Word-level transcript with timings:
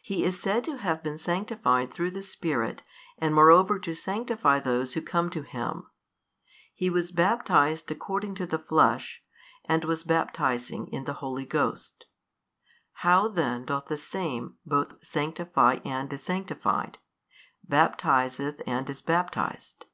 He 0.00 0.24
is 0.24 0.40
said 0.40 0.64
to 0.64 0.78
have 0.78 1.02
been 1.02 1.18
sanctified 1.18 1.92
through 1.92 2.12
the 2.12 2.22
Spirit 2.22 2.84
and 3.18 3.34
moreover 3.34 3.78
to 3.78 3.92
sanctify 3.92 4.60
39 4.60 4.62
those 4.78 4.94
who 4.94 5.02
come 5.02 5.28
to 5.28 5.42
Him; 5.42 5.90
He 6.72 6.88
was 6.88 7.12
baptized 7.12 7.90
according 7.90 8.34
to 8.36 8.46
the 8.46 8.58
Flesh 8.58 9.22
and 9.66 9.84
was 9.84 10.04
baptizing 10.04 10.86
in 10.90 11.04
the 11.04 11.12
Holy 11.20 11.44
Ghost; 11.44 12.06
how 13.04 13.28
then 13.28 13.66
doth 13.66 13.88
the 13.88 13.98
Same 13.98 14.56
both 14.64 15.04
sanctify 15.04 15.80
and 15.84 16.10
is 16.14 16.22
sanctified, 16.22 16.96
baptizeth 17.62 18.62
and 18.66 18.88
is 18.88 19.02
baptized? 19.02 19.84